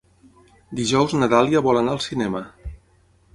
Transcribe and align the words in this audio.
Dijous 0.79 1.13
na 1.17 1.29
Dàlia 1.33 1.61
vol 1.67 1.79
anar 1.83 1.95
al 1.97 2.03
cinema. 2.07 2.43